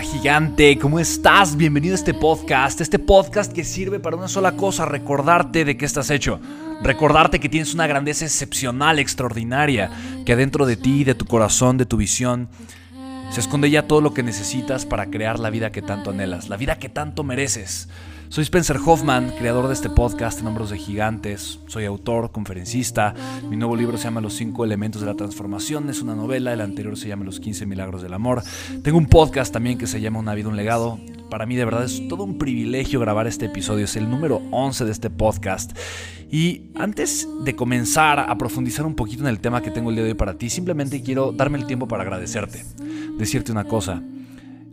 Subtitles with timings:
[0.00, 1.56] Gigante, ¿cómo estás?
[1.56, 5.84] Bienvenido a este podcast, este podcast que sirve para una sola cosa, recordarte de qué
[5.84, 6.40] estás hecho.
[6.82, 9.90] Recordarte que tienes una grandeza excepcional, extraordinaria,
[10.24, 12.48] que adentro de ti, de tu corazón, de tu visión,
[13.30, 16.56] se esconde ya todo lo que necesitas para crear la vida que tanto anhelas, la
[16.56, 17.88] vida que tanto mereces.
[18.30, 21.60] Soy Spencer Hoffman, creador de este podcast en Hombros de Gigantes.
[21.66, 23.14] Soy autor, conferencista.
[23.48, 25.88] Mi nuevo libro se llama Los cinco elementos de la transformación.
[25.88, 26.52] Es una novela.
[26.52, 28.42] El anterior se llama Los 15 milagros del amor.
[28.82, 31.00] Tengo un podcast también que se llama Una vida, un legado.
[31.30, 33.86] Para mí de verdad es todo un privilegio grabar este episodio.
[33.86, 35.76] Es el número 11 de este podcast.
[36.30, 40.04] Y antes de comenzar a profundizar un poquito en el tema que tengo el día
[40.04, 42.62] de hoy para ti, simplemente quiero darme el tiempo para agradecerte.
[43.16, 44.02] Decirte una cosa.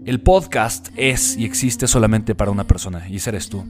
[0.05, 3.65] El podcast es y existe solamente para una persona, y ese eres tú.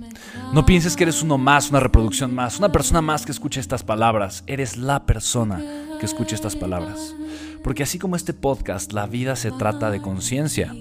[0.52, 3.84] No pienses que eres uno más, una reproducción más, una persona más que escuche estas
[3.84, 4.44] palabras.
[4.46, 5.64] Eres la persona
[5.98, 7.16] que escuche estas palabras.
[7.64, 10.76] Porque así como este podcast, la vida se trata de conciencia.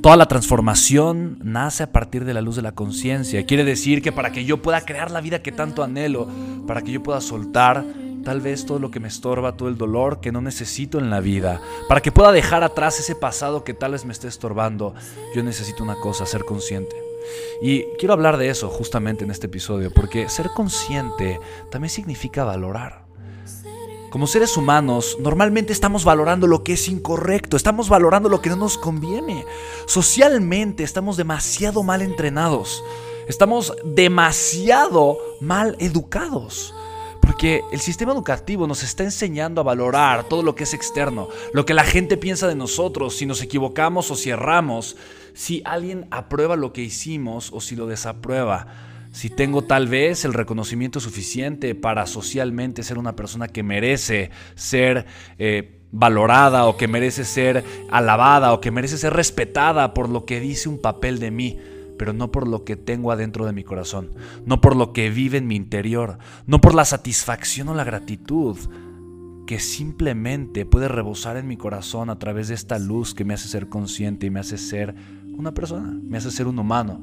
[0.00, 3.44] Toda la transformación nace a partir de la luz de la conciencia.
[3.46, 6.28] Quiere decir que para que yo pueda crear la vida que tanto anhelo,
[6.68, 7.84] para que yo pueda soltar
[8.24, 11.20] tal vez todo lo que me estorba, todo el dolor que no necesito en la
[11.20, 14.94] vida, para que pueda dejar atrás ese pasado que tal vez me esté estorbando,
[15.34, 16.96] yo necesito una cosa, ser consciente.
[17.62, 21.38] Y quiero hablar de eso justamente en este episodio, porque ser consciente
[21.70, 23.04] también significa valorar.
[24.10, 28.56] Como seres humanos, normalmente estamos valorando lo que es incorrecto, estamos valorando lo que no
[28.56, 29.44] nos conviene.
[29.86, 32.82] Socialmente estamos demasiado mal entrenados,
[33.28, 36.74] estamos demasiado mal educados.
[37.40, 41.64] Porque el sistema educativo nos está enseñando a valorar todo lo que es externo, lo
[41.64, 44.98] que la gente piensa de nosotros, si nos equivocamos o si erramos,
[45.32, 48.66] si alguien aprueba lo que hicimos o si lo desaprueba,
[49.10, 55.06] si tengo tal vez el reconocimiento suficiente para socialmente ser una persona que merece ser...
[55.38, 60.38] Eh, valorada o que merece ser alabada o que merece ser respetada por lo que
[60.38, 61.58] dice un papel de mí
[62.00, 64.12] pero no por lo que tengo adentro de mi corazón,
[64.46, 66.16] no por lo que vive en mi interior,
[66.46, 68.56] no por la satisfacción o la gratitud
[69.46, 73.48] que simplemente puede rebosar en mi corazón a través de esta luz que me hace
[73.48, 74.94] ser consciente y me hace ser
[75.40, 77.00] una persona, me hace ser un humano.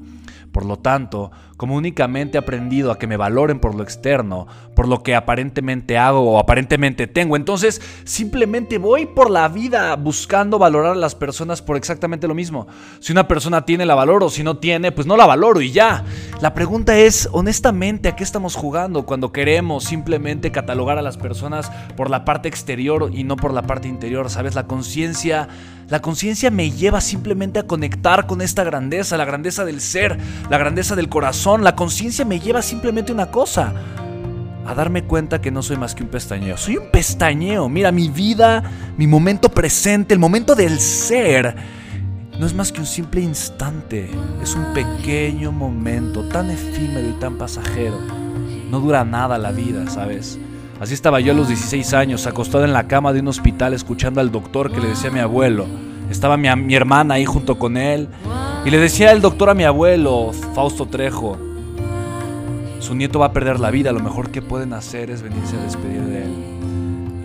[0.51, 4.87] Por lo tanto, como únicamente he aprendido a que me valoren por lo externo, por
[4.87, 10.93] lo que aparentemente hago o aparentemente tengo, entonces simplemente voy por la vida buscando valorar
[10.93, 12.67] a las personas por exactamente lo mismo.
[12.99, 16.05] Si una persona tiene, la valoro, si no tiene, pues no la valoro y ya.
[16.41, 21.71] La pregunta es, honestamente, ¿a qué estamos jugando cuando queremos simplemente catalogar a las personas
[21.95, 24.29] por la parte exterior y no por la parte interior?
[24.29, 24.55] ¿Sabes?
[24.55, 25.47] La conciencia
[25.89, 30.17] la conciencia me lleva simplemente a conectar con esta grandeza, la grandeza del ser,
[30.49, 31.63] la grandeza del corazón.
[31.63, 33.73] La conciencia me lleva simplemente una cosa,
[34.65, 36.57] a darme cuenta que no soy más que un pestañeo.
[36.57, 37.69] Soy un pestañeo.
[37.69, 38.63] Mira, mi vida,
[38.97, 41.55] mi momento presente, el momento del ser,
[42.37, 44.09] no es más que un simple instante.
[44.43, 47.97] Es un pequeño momento tan efímero y tan pasajero.
[48.69, 50.37] No dura nada la vida, ¿sabes?
[50.79, 54.21] Así estaba yo a los 16 años, acostado en la cama de un hospital escuchando
[54.21, 55.65] al doctor que le decía a mi abuelo.
[56.11, 58.07] Estaba mi, mi hermana ahí junto con él.
[58.63, 61.37] Y le decía el doctor a mi abuelo, Fausto Trejo,
[62.79, 65.63] su nieto va a perder la vida, lo mejor que pueden hacer es venirse a
[65.63, 66.31] despedir de él.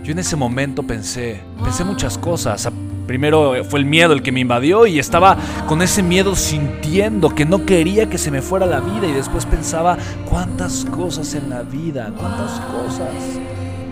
[0.03, 2.69] Yo en ese momento pensé, pensé muchas cosas.
[3.07, 7.45] Primero fue el miedo el que me invadió y estaba con ese miedo sintiendo que
[7.45, 9.97] no quería que se me fuera la vida y después pensaba
[10.29, 13.09] cuántas cosas en la vida, cuántas cosas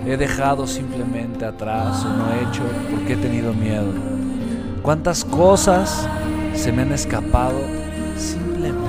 [0.08, 3.92] he dejado simplemente atrás o no he hecho porque he tenido miedo.
[4.82, 6.08] Cuántas cosas
[6.54, 7.60] se me han escapado
[8.18, 8.80] simplemente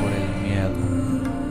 [0.00, 0.70] por el miedo.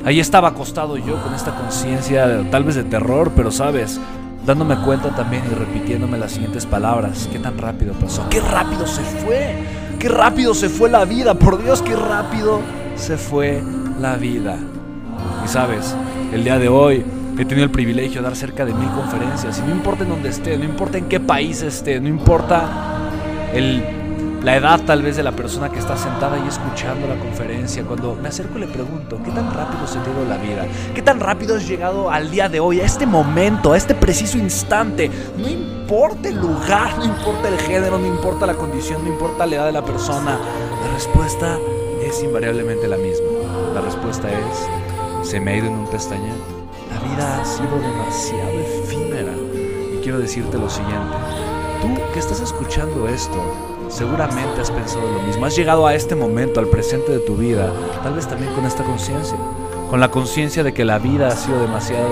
[0.05, 3.99] Ahí estaba acostado yo con esta conciencia tal vez de terror, pero sabes,
[4.45, 7.29] dándome cuenta también y repitiéndome las siguientes palabras.
[7.31, 8.27] ¿Qué tan rápido pasó?
[8.29, 9.55] ¡Qué rápido se fue!
[9.99, 11.33] ¡Qué rápido se fue la vida!
[11.33, 12.61] Por Dios, qué rápido
[12.95, 13.61] se fue
[13.99, 14.57] la vida.
[15.43, 15.95] Y sabes,
[16.33, 17.03] el día de hoy
[17.37, 20.29] he tenido el privilegio de dar cerca de mil conferencias y no importa en dónde
[20.29, 22.67] esté, no importa en qué país esté, no importa
[23.53, 23.98] el,
[24.43, 28.15] la edad tal vez de la persona que está sentada y escuchando la conferencia, cuando
[28.15, 30.65] me acerco y le pregunto, ¿qué tan rápido se ha ido la vida?
[30.95, 34.37] ¿Qué tan rápido has llegado al día de hoy, a este momento, a este preciso
[34.37, 35.11] instante?
[35.37, 39.55] No importa el lugar, no importa el género, no importa la condición, no importa la
[39.55, 40.37] edad de la persona,
[40.83, 41.57] la respuesta
[42.01, 43.27] es invariablemente la misma.
[43.73, 46.35] La respuesta es, se me ha ido en un pestañeo.
[46.89, 49.33] La vida ha sido demasiado efímera.
[49.93, 51.15] Y quiero decirte lo siguiente.
[51.81, 53.37] Tú que estás escuchando esto,
[53.89, 55.45] seguramente has pensado lo mismo.
[55.45, 57.71] Has llegado a este momento, al presente de tu vida,
[58.03, 59.37] tal vez también con esta conciencia.
[59.89, 62.07] Con la conciencia de que la vida ha sido demasiado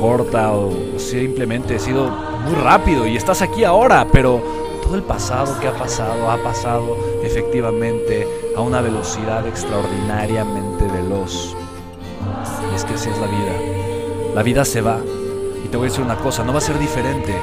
[0.00, 2.08] corta o simplemente ha sido
[2.44, 4.42] muy rápido y estás aquí ahora, pero
[4.82, 8.26] todo el pasado que ha pasado ha pasado efectivamente
[8.56, 11.56] a una velocidad extraordinariamente veloz.
[12.70, 14.34] Y es que así es la vida.
[14.34, 14.98] La vida se va.
[15.64, 17.34] Y te voy a decir una cosa, no va a ser diferente.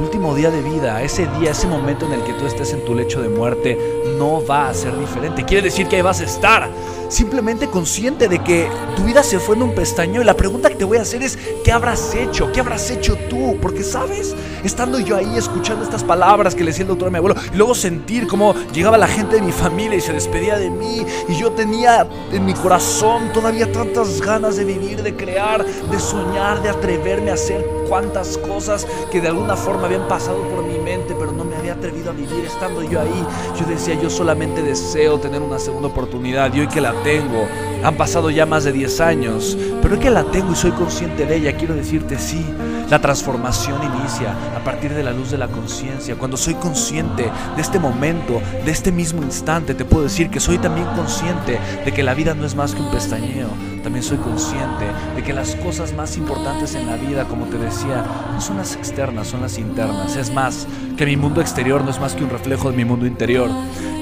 [0.00, 2.82] Tu último día de vida, ese día, ese momento en el que tú estés en
[2.86, 3.76] tu lecho de muerte,
[4.16, 5.44] no va a ser diferente.
[5.44, 6.70] Quiere decir que ahí vas a estar
[7.10, 10.76] simplemente consciente de que tu vida se fue en un pestañeo y la pregunta que
[10.76, 12.50] te voy a hacer es, ¿qué habrás hecho?
[12.52, 13.58] ¿Qué habrás hecho tú?
[13.60, 14.34] Porque sabes,
[14.64, 17.56] estando yo ahí escuchando estas palabras que le decía el doctor a mi abuelo y
[17.56, 21.34] luego sentir cómo llegaba la gente de mi familia y se despedía de mí y
[21.34, 26.70] yo tenía en mi corazón todavía tantas ganas de vivir, de crear, de soñar, de
[26.70, 31.32] atreverme a hacer cuantas cosas que de alguna forma habían pasado por mi mente, pero
[31.32, 33.26] no me había atrevido a vivir estando yo ahí.
[33.58, 37.48] Yo decía, yo solamente deseo tener una segunda oportunidad y hoy que la tengo,
[37.82, 41.26] han pasado ya más de 10 años, pero hoy que la tengo y soy consciente
[41.26, 42.44] de ella, quiero decirte sí,
[42.90, 46.16] la transformación inicia a partir de la luz de la conciencia.
[46.16, 50.58] Cuando soy consciente de este momento, de este mismo instante, te puedo decir que soy
[50.58, 53.69] también consciente de que la vida no es más que un pestañeo.
[53.82, 54.86] También soy consciente
[55.16, 58.76] de que las cosas más importantes en la vida, como te decía, no son las
[58.76, 60.16] externas, son las internas.
[60.16, 60.66] Es más,
[60.96, 63.48] que mi mundo exterior no es más que un reflejo de mi mundo interior.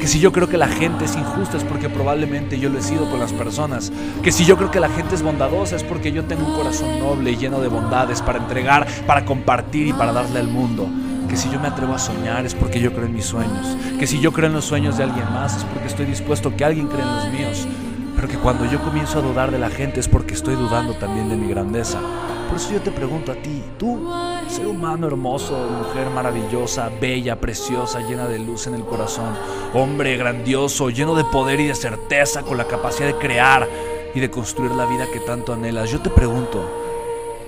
[0.00, 2.82] Que si yo creo que la gente es injusta es porque probablemente yo lo he
[2.82, 3.92] sido con las personas.
[4.22, 6.98] Que si yo creo que la gente es bondadosa es porque yo tengo un corazón
[6.98, 10.88] noble y lleno de bondades para entregar, para compartir y para darle al mundo.
[11.28, 13.76] Que si yo me atrevo a soñar es porque yo creo en mis sueños.
[13.98, 16.56] Que si yo creo en los sueños de alguien más es porque estoy dispuesto a
[16.56, 17.68] que alguien cree en los míos.
[18.18, 21.28] Pero que cuando yo comienzo a dudar de la gente es porque estoy dudando también
[21.28, 22.00] de mi grandeza.
[22.48, 24.10] Por eso yo te pregunto a ti, tú,
[24.48, 29.36] ser humano hermoso, mujer maravillosa, bella, preciosa, llena de luz en el corazón,
[29.72, 33.68] hombre grandioso, lleno de poder y de certeza, con la capacidad de crear
[34.12, 36.68] y de construir la vida que tanto anhelas, yo te pregunto,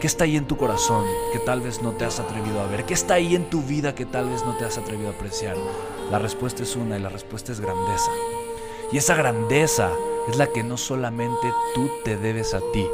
[0.00, 2.84] ¿qué está ahí en tu corazón que tal vez no te has atrevido a ver?
[2.84, 5.56] ¿Qué está ahí en tu vida que tal vez no te has atrevido a apreciar?
[6.12, 8.12] La respuesta es una y la respuesta es grandeza.
[8.92, 9.90] Y esa grandeza
[10.28, 12.86] es la que no solamente tú te debes a ti,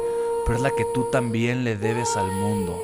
[0.45, 2.79] pero es la que tú también le debes al mundo.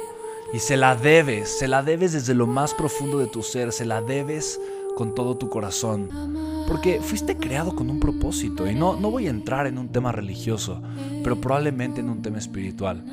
[0.53, 3.85] Y se la debes, se la debes desde lo más profundo de tu ser, se
[3.85, 4.59] la debes
[4.95, 6.09] con todo tu corazón.
[6.67, 8.69] Porque fuiste creado con un propósito.
[8.69, 10.81] Y no, no voy a entrar en un tema religioso,
[11.23, 13.03] pero probablemente en un tema espiritual.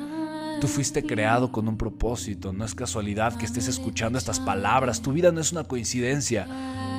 [0.61, 2.53] Tú fuiste creado con un propósito.
[2.53, 5.01] No es casualidad que estés escuchando estas palabras.
[5.01, 6.47] Tu vida no es una coincidencia.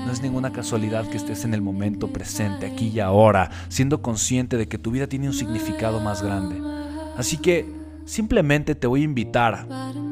[0.05, 4.57] No es ninguna casualidad que estés en el momento presente, aquí y ahora, siendo consciente
[4.57, 6.61] de que tu vida tiene un significado más grande.
[7.17, 7.67] Así que
[8.05, 9.67] simplemente te voy a invitar,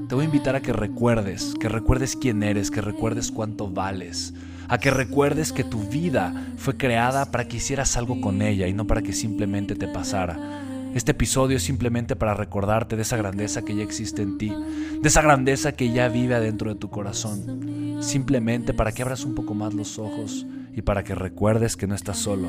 [0.08, 4.34] te voy a invitar a que recuerdes, que recuerdes quién eres, que recuerdes cuánto vales,
[4.68, 8.72] a que recuerdes que tu vida fue creada para que hicieras algo con ella y
[8.72, 10.38] no para que simplemente te pasara.
[10.94, 14.52] Este episodio es simplemente para recordarte de esa grandeza que ya existe en ti,
[15.00, 17.98] de esa grandeza que ya vive adentro de tu corazón.
[18.02, 21.94] Simplemente para que abras un poco más los ojos y para que recuerdes que no
[21.94, 22.48] estás solo,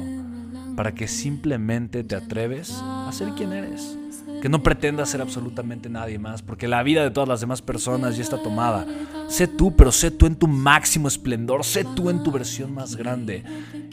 [0.75, 3.95] para que simplemente te atreves a ser quien eres,
[4.41, 8.17] que no pretendas ser absolutamente nadie más, porque la vida de todas las demás personas
[8.17, 8.87] ya está tomada.
[9.27, 12.95] Sé tú, pero sé tú en tu máximo esplendor, sé tú en tu versión más
[12.95, 13.43] grande.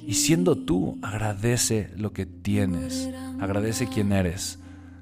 [0.07, 4.59] Y siendo tú, agradece lo que tienes, agradece quién eres,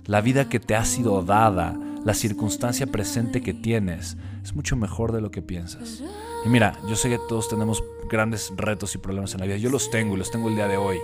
[0.07, 5.13] la vida que te ha sido dada, la circunstancia presente que tienes, es mucho mejor
[5.13, 6.03] de lo que piensas.
[6.45, 9.71] Y mira, yo sé que todos tenemos grandes retos y problemas en la vida, yo
[9.71, 10.99] los tengo y los tengo el día de hoy.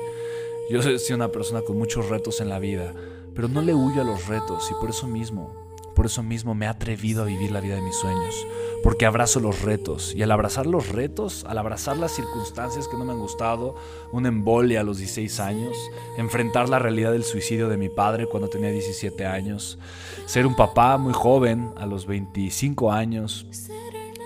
[0.71, 2.95] Yo soy una persona con muchos retos en la vida,
[3.35, 6.67] pero no le huyo a los retos y por eso mismo, por eso mismo me
[6.67, 8.47] he atrevido a vivir la vida de mis sueños,
[8.83, 13.05] porque abrazo los retos y al abrazar los retos, al abrazar las circunstancias que no
[13.05, 13.75] me han gustado,
[14.13, 15.77] un embolia a los 16 años,
[16.19, 19.79] enfrentar la realidad del suicidio de mi padre cuando tenía 17 años,
[20.27, 23.47] ser un papá muy joven a los 25 años,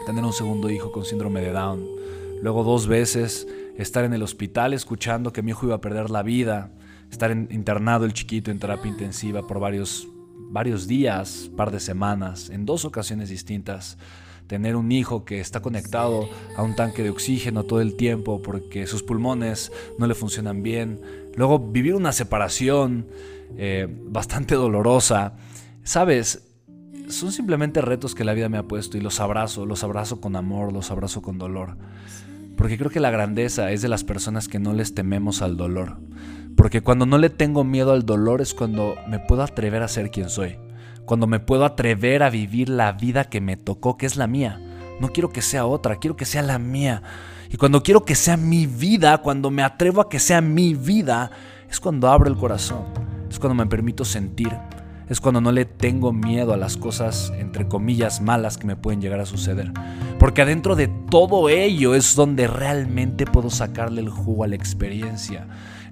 [0.07, 1.87] tener un segundo hijo con síndrome de Down,
[2.43, 3.47] luego dos veces
[3.77, 6.71] estar en el hospital escuchando que mi hijo iba a perder la vida,
[7.11, 10.09] estar internado el chiquito en terapia intensiva por varios,
[10.51, 13.99] varios días, par de semanas, en dos ocasiones distintas
[14.47, 18.87] tener un hijo que está conectado a un tanque de oxígeno todo el tiempo porque
[18.87, 21.01] sus pulmones no le funcionan bien.
[21.35, 23.07] Luego vivir una separación
[23.57, 25.35] eh, bastante dolorosa.
[25.83, 26.47] Sabes,
[27.09, 30.37] son simplemente retos que la vida me ha puesto y los abrazo, los abrazo con
[30.37, 31.77] amor, los abrazo con dolor.
[32.57, 35.99] Porque creo que la grandeza es de las personas que no les tememos al dolor.
[36.57, 40.11] Porque cuando no le tengo miedo al dolor es cuando me puedo atrever a ser
[40.11, 40.59] quien soy
[41.07, 44.61] cuando me puedo atrever a vivir la vida que me tocó, que es la mía.
[45.01, 47.03] No quiero que sea otra, quiero que sea la mía.
[47.51, 51.31] Y cuando quiero que sea mi vida, cuando me atrevo a que sea mi vida,
[51.71, 52.85] es cuando abro el corazón,
[53.31, 54.53] es cuando me permito sentir,
[55.09, 59.01] es cuando no le tengo miedo a las cosas, entre comillas, malas que me pueden
[59.01, 59.73] llegar a suceder.
[60.19, 65.47] Porque adentro de todo ello es donde realmente puedo sacarle el jugo a la experiencia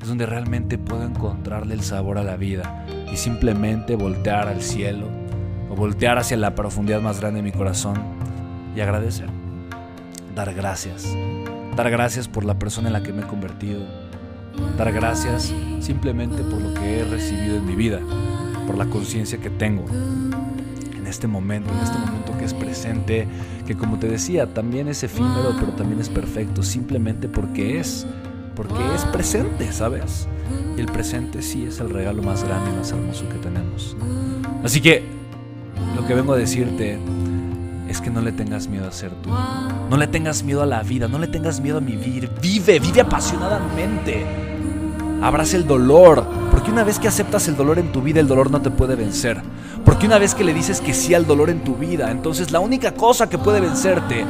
[0.05, 5.09] es donde realmente puedo encontrarle el sabor a la vida y simplemente voltear al cielo
[5.71, 7.97] o voltear hacia la profundidad más grande de mi corazón
[8.77, 9.29] y agradecer.
[10.35, 11.09] Dar gracias.
[11.75, 13.81] Dar gracias por la persona en la que me he convertido.
[14.77, 18.01] Dar gracias simplemente por lo que he recibido en mi vida,
[18.67, 23.27] por la conciencia que tengo en este momento, en este momento que es presente,
[23.67, 28.07] que como te decía, también es efímero, pero también es perfecto, simplemente porque es
[28.55, 30.29] porque es presente, ¿sabes?
[30.77, 33.97] Y el presente sí es el regalo más grande y más hermoso que tenemos.
[34.63, 35.05] Así que
[35.97, 36.99] lo que vengo a decirte
[37.89, 39.31] es que no le tengas miedo a ser tú.
[39.91, 42.31] No le tengas miedo a la vida, no le tengas miedo a vivir.
[42.41, 44.27] Vive, vive apasionadamente.
[45.23, 48.51] Abraza el dolor, porque una vez que aceptas el dolor en tu vida, el dolor
[48.51, 49.41] no te puede vencer.
[49.85, 52.61] Porque una vez que le dices que sí al dolor en tu vida, entonces la
[52.61, 54.25] única cosa que puede vencerte,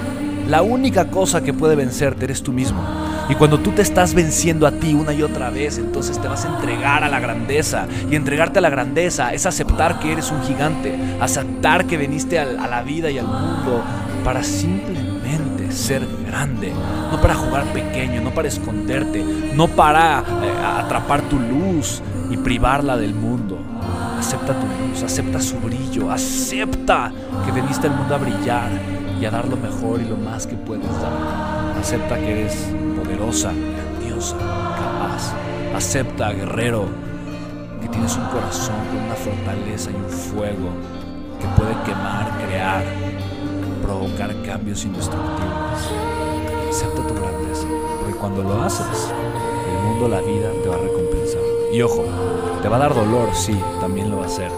[0.49, 2.83] la única cosa que puede vencerte eres tú mismo.
[3.28, 6.45] Y cuando tú te estás venciendo a ti una y otra vez, entonces te vas
[6.45, 7.87] a entregar a la grandeza.
[8.11, 12.45] Y entregarte a la grandeza es aceptar que eres un gigante, aceptar que viniste a
[12.45, 13.83] la vida y al mundo
[14.25, 16.73] para simplemente ser grande,
[17.11, 22.00] no para jugar pequeño, no para esconderte, no para eh, atrapar tu luz
[22.31, 23.59] y privarla del mundo.
[24.19, 27.12] Acepta tu luz, acepta su brillo, acepta
[27.45, 28.71] que viniste al mundo a brillar
[29.21, 31.63] y a dar lo mejor y lo más que puedes dar.
[31.85, 32.57] Acepta que eres
[32.97, 35.35] poderosa, grandiosa, capaz.
[35.76, 36.87] Acepta, guerrero,
[37.83, 40.71] que tienes un corazón con una fortaleza y un fuego
[41.38, 42.83] que puede quemar, crear,
[43.83, 45.91] provocar cambios indestructibles.
[46.71, 47.67] Acepta tu grandeza,
[48.00, 49.12] porque cuando lo haces,
[49.71, 51.43] el mundo, la vida te va a recompensar.
[51.71, 52.03] Y ojo,
[52.62, 54.50] te va a dar dolor, sí, también lo va a hacer.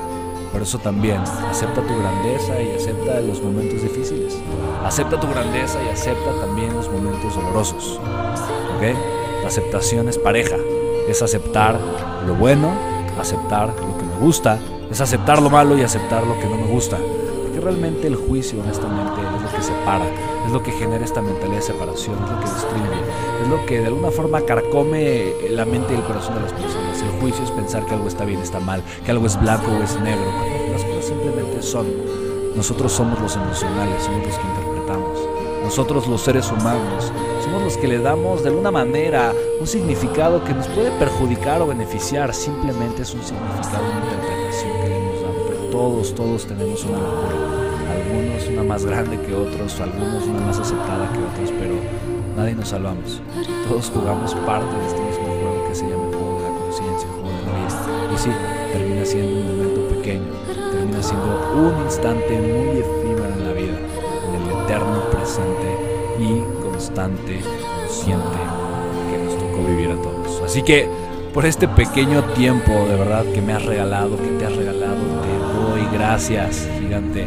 [0.53, 4.39] Por eso también acepta tu grandeza y acepta los momentos difíciles.
[4.85, 8.01] Acepta tu grandeza y acepta también los momentos dolorosos.
[9.43, 10.57] La aceptación es pareja.
[11.09, 11.79] Es aceptar
[12.27, 12.73] lo bueno,
[13.21, 14.59] aceptar lo que me gusta,
[14.91, 16.99] es aceptar lo malo y aceptar lo que no me gusta.
[17.57, 20.05] Porque realmente el juicio, honestamente, es lo que separa,
[20.45, 23.01] es lo que genera esta mentalidad de separación, es lo que destruye,
[23.43, 27.01] es lo que de alguna forma carcome la mente y el corazón de las personas.
[27.01, 29.83] El juicio es pensar que algo está bien, está mal, que algo es blanco o
[29.83, 30.27] es negro.
[30.71, 31.87] Las cosas simplemente son.
[32.55, 35.19] Nosotros somos los emocionales, somos los que interpretamos.
[35.65, 37.11] Nosotros los seres humanos
[37.43, 41.69] somos los que le damos de alguna manera un significado que nos puede perjudicar o
[41.69, 42.35] beneficiar.
[42.35, 45.71] Simplemente es un significado, una interpretación que le hemos dado.
[45.71, 47.46] Todos, todos tenemos una locura.
[48.17, 51.75] Algunos una más grande que otros, algunos una más aceptada que otros, pero
[52.35, 53.21] nadie nos salvamos.
[53.69, 57.09] Todos jugamos parte de este mismo juego que se llama el juego de la conciencia,
[57.09, 58.15] el juego de la.
[58.15, 58.31] Y sí,
[58.73, 60.33] termina siendo un momento pequeño,
[60.73, 63.87] termina siendo un instante muy efímero en la vida
[64.65, 65.77] eterno presente
[66.19, 67.41] y constante,
[67.85, 68.39] consciente
[69.11, 70.43] que nos tocó vivir a todos.
[70.43, 70.89] Así que
[71.35, 75.55] por este pequeño tiempo de verdad que me has regalado, que te has regalado, te
[75.55, 77.27] doy gracias, gigante.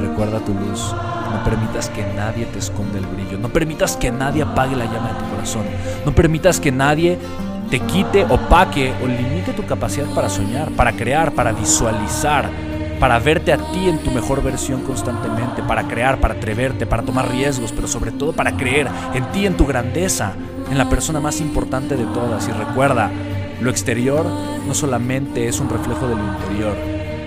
[0.00, 0.94] Recuerda tu luz.
[1.30, 3.38] No permitas que nadie te esconda el brillo.
[3.38, 5.64] No permitas que nadie apague la llama de tu corazón.
[6.04, 7.18] No permitas que nadie
[7.70, 12.48] te quite, opaque o limite tu capacidad para soñar, para crear, para visualizar,
[13.00, 17.30] para verte a ti en tu mejor versión constantemente, para crear, para atreverte, para tomar
[17.30, 20.34] riesgos, pero sobre todo para creer en ti, en tu grandeza,
[20.70, 22.48] en la persona más importante de todas.
[22.48, 23.10] Y recuerda,
[23.60, 24.24] lo exterior
[24.66, 26.76] no solamente es un reflejo de lo interior,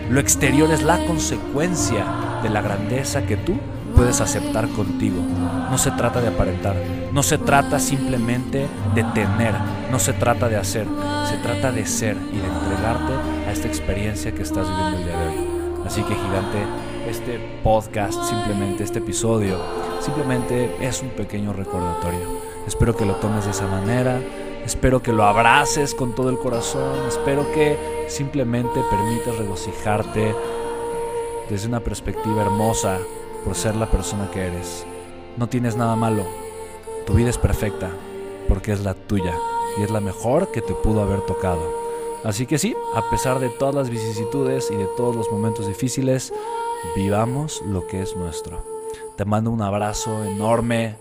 [0.10, 2.06] lo exterior es la consecuencia
[2.48, 3.58] de la grandeza que tú
[3.94, 5.18] puedes aceptar contigo.
[5.70, 6.76] No se trata de aparentar,
[7.12, 9.54] no se trata simplemente de tener,
[9.92, 10.88] no se trata de hacer,
[11.30, 13.14] se trata de ser y de entregarte
[13.48, 15.48] a esta experiencia que estás viviendo el día de hoy.
[15.86, 16.64] Así que gigante,
[17.10, 19.58] este podcast, simplemente este episodio,
[20.00, 22.40] simplemente es un pequeño recordatorio.
[22.66, 24.22] Espero que lo tomes de esa manera.
[24.66, 27.08] Espero que lo abraces con todo el corazón.
[27.08, 30.36] Espero que simplemente permitas regocijarte
[31.50, 32.98] desde una perspectiva hermosa
[33.44, 34.86] por ser la persona que eres.
[35.38, 36.24] No tienes nada malo.
[37.06, 37.90] Tu vida es perfecta
[38.48, 39.34] porque es la tuya
[39.78, 41.62] y es la mejor que te pudo haber tocado.
[42.24, 46.34] Así que sí, a pesar de todas las vicisitudes y de todos los momentos difíciles,
[46.96, 48.66] vivamos lo que es nuestro.
[49.16, 50.96] Te mando un abrazo enorme,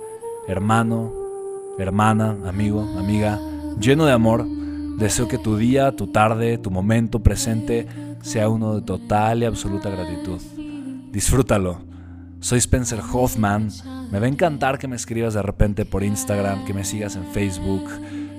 [0.46, 1.12] hermano,
[1.78, 3.40] hermana, amigo, amiga,
[3.80, 4.46] lleno de amor.
[4.98, 7.86] Deseo que tu día, tu tarde, tu momento presente
[8.22, 10.40] sea uno de total y absoluta gratitud.
[11.10, 11.78] Disfrútalo.
[12.40, 13.70] Soy Spencer Hoffman.
[14.10, 17.24] Me va a encantar que me escribas de repente por Instagram, que me sigas en
[17.32, 17.84] Facebook,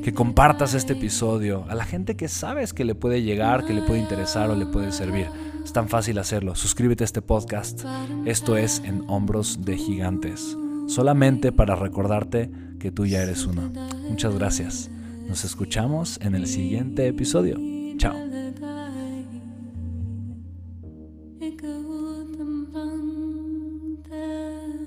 [0.03, 3.81] que compartas este episodio a la gente que sabes que le puede llegar, que le
[3.81, 5.27] puede interesar o le puede servir.
[5.63, 6.55] Es tan fácil hacerlo.
[6.55, 7.83] Suscríbete a este podcast.
[8.25, 10.55] Esto es En Hombros de Gigantes.
[10.87, 13.71] Solamente para recordarte que tú ya eres uno.
[14.07, 14.89] Muchas gracias.
[15.27, 17.76] Nos escuchamos en el siguiente episodio.